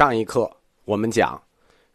[0.00, 0.50] 上一课
[0.86, 1.38] 我们讲，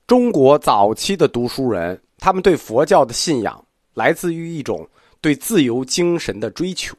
[0.06, 4.88] 中国早期的读书人，他们对佛教的信仰来自于一种
[5.22, 6.96] 对自由精神的追求，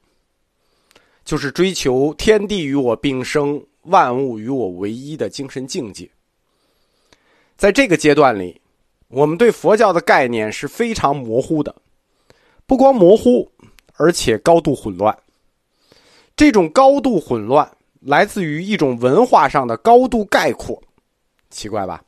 [1.25, 6.11] 就是追求天地与我并生、万物与我唯一的精神境界。
[7.57, 8.61] 在这个阶段里，
[9.07, 11.73] 我们对佛教的概念是非常模糊的，
[12.67, 13.49] 不光模糊，
[13.95, 15.17] 而且高度混乱。
[16.35, 17.71] 这种高度混乱
[18.01, 20.83] 来自于一种文化上的高度概括。
[21.51, 22.03] 奇怪吧？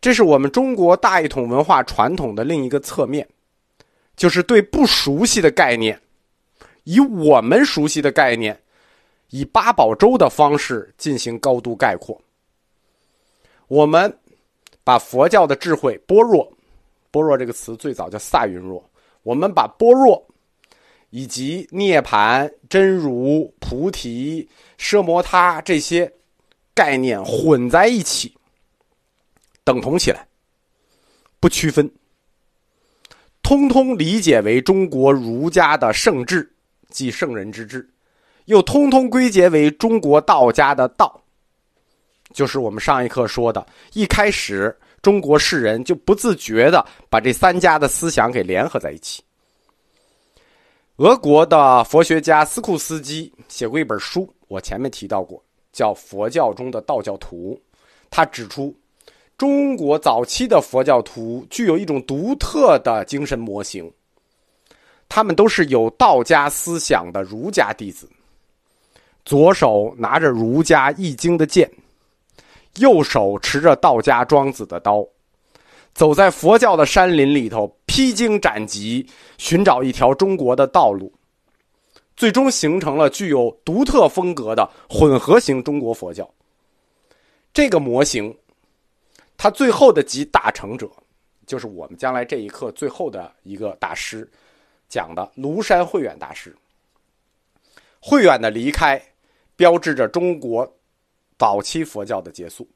[0.00, 3.28] 这是我们中国大一统文化传统的另一个侧面，
[4.16, 6.00] 就是对不熟悉的概念，
[6.84, 8.56] 以我们熟悉的概念，
[9.30, 12.20] 以八宝粥的方式进行高度概括。
[13.66, 14.16] 我们
[14.84, 16.48] 把佛教的智慧般若，
[17.10, 18.88] 般若这个词最早叫萨云若，
[19.24, 20.24] 我们把般若
[21.10, 26.12] 以及涅盘、真如、菩提、奢摩他这些。
[26.78, 28.32] 概念混在一起，
[29.64, 30.24] 等同起来，
[31.40, 31.90] 不区分，
[33.42, 36.48] 通通理解为中国儒家的圣智，
[36.88, 37.84] 即圣人之治，
[38.44, 41.20] 又通通归结为中国道家的道，
[42.32, 49.20] 就是我们上一课说的，一开始中国士人就不自觉的把这三家的思想给联合在一起。
[50.98, 55.42] 俄国的佛学家斯库斯基写过一本书，我前面提到过。
[55.78, 57.56] 叫佛教中的道教徒，
[58.10, 58.74] 他指出，
[59.36, 63.88] 中国早期的佛教徒具有一种独特的精神模型，
[65.08, 68.10] 他们都是有道家思想的儒家弟子，
[69.24, 71.70] 左手拿着儒家易经的剑，
[72.78, 75.06] 右手持着道家庄子的刀，
[75.94, 79.06] 走在佛教的山林里头，披荆斩棘，
[79.36, 81.12] 寻找一条中国的道路。
[82.18, 86.28] 最终形成了具有独特风格的混合型中国佛教。
[87.54, 88.36] 这个模型，
[89.36, 90.90] 它最后的集大成者，
[91.46, 94.28] 就是我们将来这一课最后的一个大师
[94.88, 96.52] 讲的庐山慧远大师。
[98.00, 99.00] 慧远的离开，
[99.54, 100.68] 标志着中国
[101.38, 102.68] 早期佛教的结束。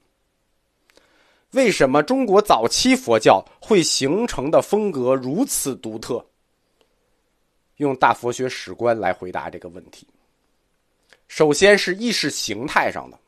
[1.51, 6.25] 为什么中国早期佛教会形成的风格如此独特？
[7.83, 10.07] 用大佛学史观来回答这个问题。
[11.29, 13.19] 首先是意识形态上的，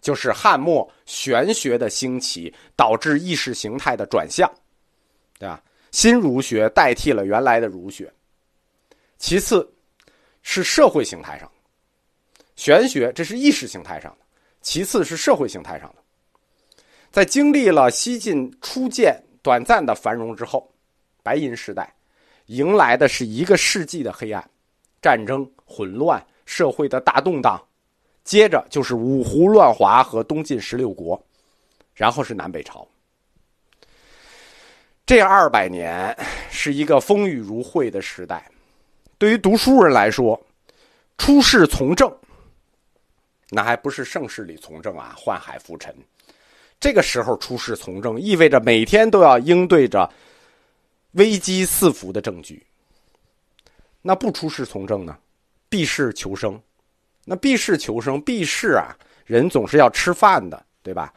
[0.00, 4.50] 就是汉末玄学的兴起导致意识形态的转向，
[5.38, 5.62] 对吧？
[5.90, 8.12] 新儒学代替了原来的儒学。
[9.18, 9.68] 其次，
[10.42, 11.50] 是社会形态上，
[12.56, 14.24] 玄学这是意识形态上的；
[14.60, 16.02] 其次是社会形态上的。
[17.10, 20.70] 在经历了西晋初建短暂的繁荣之后，
[21.22, 21.92] 白银时代。
[22.48, 24.50] 迎来的是一个世纪的黑暗，
[25.02, 27.62] 战争、混乱、社会的大动荡，
[28.24, 31.22] 接着就是五胡乱华和东晋十六国，
[31.94, 32.88] 然后是南北朝。
[35.04, 36.16] 这二百年
[36.50, 38.50] 是一个风雨如晦的时代。
[39.18, 40.40] 对于读书人来说，
[41.18, 42.10] 出世从政，
[43.50, 45.94] 那还不是盛世里从政啊，宦海浮沉。
[46.80, 50.10] 这个时候出世从政，意味着每天都要应对着。
[51.12, 52.64] 危机四伏的证据，
[54.02, 55.16] 那不出世从政呢？
[55.68, 56.60] 避世求生，
[57.24, 58.96] 那避世求生，避世啊，
[59.26, 61.12] 人总是要吃饭的，对吧？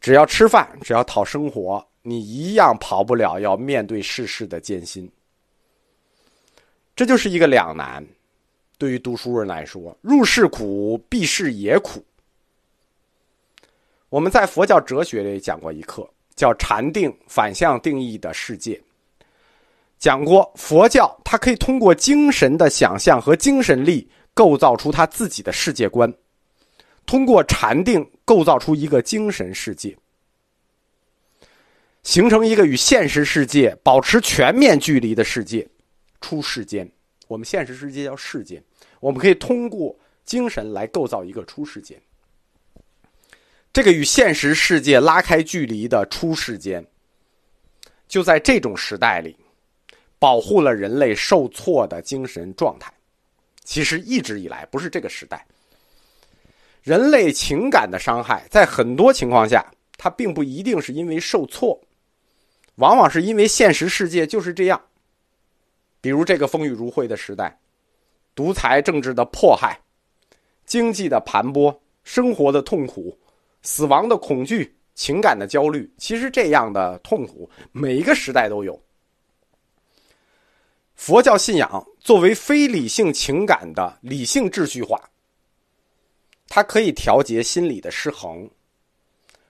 [0.00, 5.10] 只要吃饭，只要讨生活，你一样跑不了要面对世事的艰辛。
[6.94, 8.04] 这就是一个两难。
[8.78, 12.04] 对于读书人来说，入世苦，避世也苦。
[14.08, 18.80] 我们在佛教哲学里讲过一课，叫禅定反向定义的世界。
[19.98, 26.12] 讲过，佛教它可以通过精神的想象和精神力构造出他自己的世界观，
[27.04, 29.96] 通过禅定构造出一个精神世界，
[32.04, 35.68] 形成一个与现实世界保持全面距离的世界，
[36.20, 36.88] 出世间。
[37.26, 38.62] 我们现实世界叫世间，
[39.00, 42.00] 我们可以通过精神来构造一个出世间。
[43.72, 46.86] 这个与现实世界拉开距离的出世间，
[48.06, 49.36] 就在这种时代里。
[50.18, 52.92] 保护了人类受挫的精神状态。
[53.64, 55.46] 其实一直以来不是这个时代。
[56.82, 59.64] 人类情感的伤害，在很多情况下，
[59.98, 61.78] 它并不一定是因为受挫，
[62.76, 64.80] 往往是因为现实世界就是这样。
[66.00, 67.58] 比如这个风雨如晦的时代，
[68.34, 69.78] 独裁政治的迫害，
[70.64, 73.18] 经济的盘剥，生活的痛苦，
[73.62, 75.92] 死亡的恐惧，情感的焦虑。
[75.98, 78.80] 其实这样的痛苦，每一个时代都有。
[80.98, 85.00] 佛教信仰作为非理性情感的理性秩序化，
[86.48, 88.50] 它可以调节心理的失衡，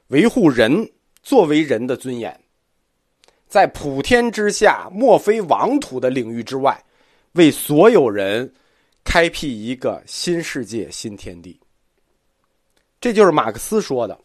[0.09, 0.89] 维护人
[1.23, 2.39] 作为人的尊严，
[3.49, 6.85] 在普天之下莫非王土的领域之外，
[7.33, 8.53] 为所有人
[9.03, 11.59] 开辟一个新世界、新天地。
[13.01, 14.17] 这就是马克思说的：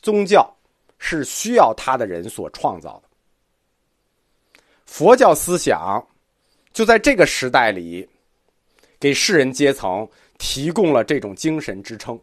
[0.00, 0.48] 宗教
[0.98, 3.08] 是需要他的人所创造的。
[4.86, 6.02] 佛教思想
[6.78, 8.08] 就在这个时代里，
[9.00, 10.08] 给世人阶层
[10.38, 12.16] 提供了这种精神支撑。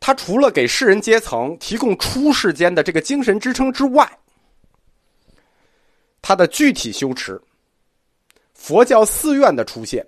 [0.00, 4.10] 他除了给世人阶层提供出世间的这个精神支撑之外，
[6.22, 7.38] 他的具体修持，
[8.54, 10.02] 佛教寺院的出现，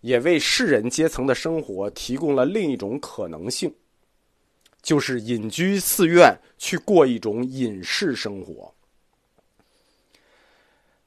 [0.00, 3.70] 也为世人阶层的生活提供了另一种可能性，
[4.80, 8.74] 就是隐居寺院去过一种隐士生活。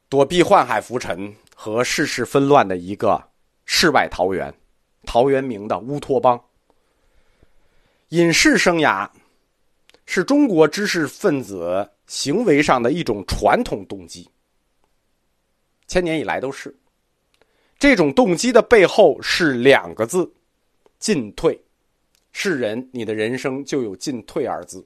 [0.10, 3.22] 躲避宦海浮沉和世事纷乱的一个
[3.66, 4.54] 世外桃源，
[5.06, 6.42] 陶渊明的乌托邦。
[8.10, 9.10] 隐士生涯
[10.06, 14.30] 是中国知识分子行为上的一种传统动机，
[15.88, 16.74] 千年以来都是。
[17.78, 20.32] 这种动机的背后是两个字：
[21.00, 21.62] 进退。
[22.32, 24.86] 是人，你的人生就有进退二字。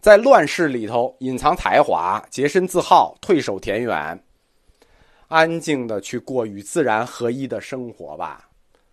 [0.00, 4.18] 在乱世里头隐藏才华、洁身自好、退守田园，
[5.28, 8.48] 安静的去过与自然合一的生活吧，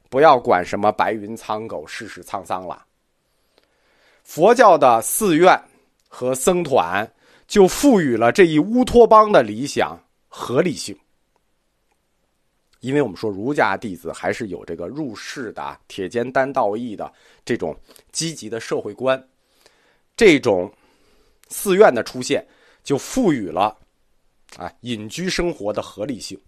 [0.09, 2.85] 不要管什么白云苍狗、世事沧桑了。
[4.21, 5.57] 佛教的寺院
[6.09, 7.09] 和僧团
[7.47, 10.93] 就赋予了这一乌托邦的理想合理性，
[12.81, 17.09] 因为我们说儒家弟子还是有这个入世的铁肩担道义的
[17.45, 17.73] 这种
[18.11, 19.25] 积极的社会观，
[20.17, 20.69] 这种。
[21.49, 22.45] 寺院的出现，
[22.83, 23.77] 就赋予了
[24.55, 26.39] 啊隐居生活的合理性。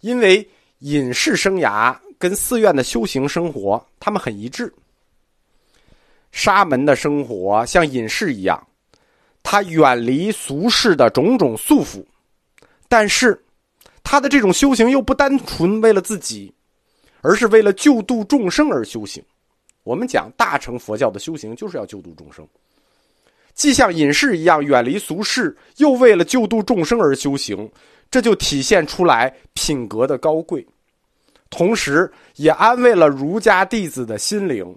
[0.00, 0.48] 因为
[0.80, 4.72] 隐士生涯跟寺院的修行生活，他们很一致。
[6.32, 8.66] 沙门的生活像隐士一样，
[9.42, 12.04] 他远离俗世的种种束缚，
[12.88, 13.38] 但是
[14.02, 16.52] 他的这种修行又不单纯为了自己，
[17.20, 19.22] 而是为了救度众生而修行。
[19.84, 22.48] 我们讲大乘佛教的修行，就是要救度众生。
[23.54, 27.70] 既像隐士一样远离俗世，又为了救度众生而修行，
[28.10, 30.66] 这就体现出来品格的高贵，
[31.50, 34.76] 同时也安慰了儒家弟子的心灵，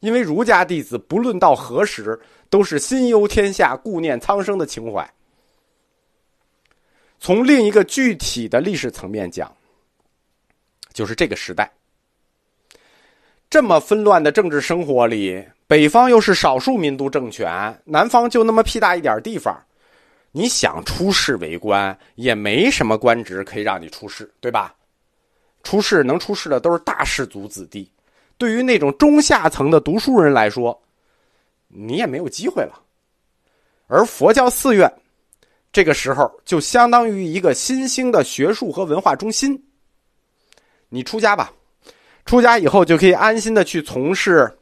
[0.00, 2.18] 因为儒家弟子不论到何时，
[2.48, 5.08] 都是心忧天下、顾念苍生的情怀。
[7.20, 9.54] 从另一个具体的历史层面讲，
[10.94, 11.70] 就是这个时代
[13.50, 15.44] 这么纷乱的政治生活里。
[15.68, 19.54] 北方又是少数民族政权，南方就那么屁大一点地方，
[20.32, 24.74] 你想出仕为官也没什么官职可以让你出仕，对吧？
[25.62, 27.92] 出仕能出仕的都是大氏族子弟，
[28.38, 30.82] 对于那种中下层的读书人来说，
[31.68, 32.80] 你也没有机会了。
[33.88, 34.90] 而佛教寺院，
[35.70, 39.62] 这个时候就相当于一个新兴的学术和文化中心。
[40.88, 41.52] 你出家吧，
[42.24, 44.57] 出家以后就可以安心的去从事。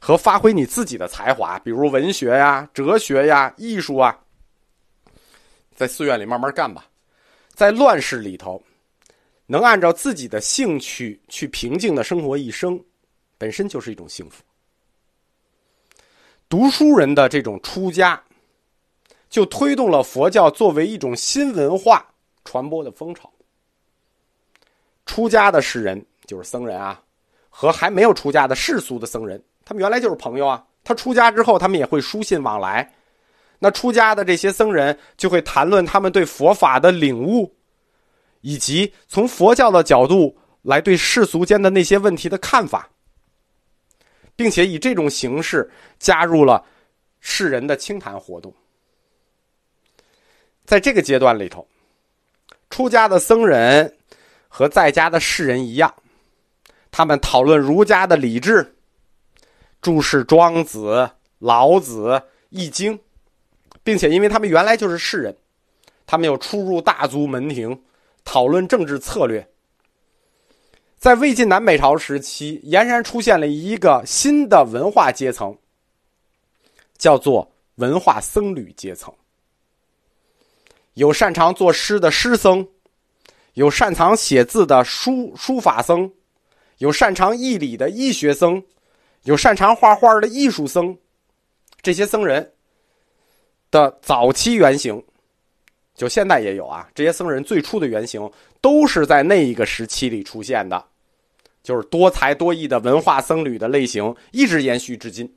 [0.00, 4.18] 和发挥你自己的才华，比如文学呀、哲学呀、艺术啊，
[5.74, 6.86] 在寺院里慢慢干吧。
[7.54, 8.62] 在乱世里头，
[9.46, 12.80] 能按照自己的兴趣去平静的生活一生，
[13.36, 14.42] 本身就是一种幸福。
[16.48, 18.22] 读书人的这种出家，
[19.28, 22.08] 就推动了佛教作为一种新文化
[22.44, 23.30] 传播的风潮。
[25.04, 27.02] 出家的士人就是僧人啊，
[27.50, 29.42] 和还没有出家的世俗的僧人。
[29.68, 30.64] 他们原来就是朋友啊。
[30.82, 32.90] 他出家之后，他们也会书信往来。
[33.58, 37.54] 那出家的这些僧人就会谈论他们对佛法的领悟，
[38.40, 42.88] 以及从佛教的角度来对世俗间的那些问题的看法，
[44.34, 46.64] 并且以这种形式加入了
[47.20, 48.50] 世人的清谈活动。
[50.64, 51.68] 在这个阶段里头，
[52.70, 53.94] 出家的僧人
[54.48, 55.92] 和在家的世人一样，
[56.90, 58.74] 他们讨论儒家的礼制。
[59.80, 60.78] 注释《庄子》
[61.38, 62.08] 《老子》
[62.50, 62.98] 《易经》，
[63.82, 65.36] 并且因为他们原来就是士人，
[66.06, 67.80] 他们又出入大族门庭，
[68.24, 69.48] 讨论政治策略。
[70.98, 75.56] 在魏晋南北朝时期，俨然出现了一个新的文化阶层，
[76.96, 79.14] 叫做文化僧侣阶层。
[80.94, 82.66] 有擅长作诗的诗僧，
[83.54, 86.10] 有擅长写字的书书法僧，
[86.78, 88.60] 有擅长义理的医学僧。
[89.28, 90.96] 有擅长画画的艺术僧，
[91.82, 92.50] 这些僧人
[93.70, 95.04] 的早期原型，
[95.94, 96.88] 就现在也有啊。
[96.94, 98.32] 这些僧人最初的原型
[98.62, 100.82] 都是在那一个时期里出现的，
[101.62, 105.30] 就是多才多艺的文化僧侣的类型，一直延续至今。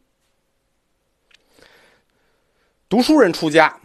[2.88, 3.78] 读书人出家，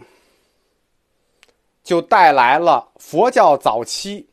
[1.83, 4.25] 就带来了佛教早期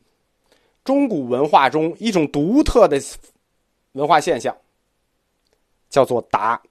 [0.85, 2.97] 中古文化中一种独特的
[3.91, 4.55] 文化现象，
[5.95, 6.61] 叫做达。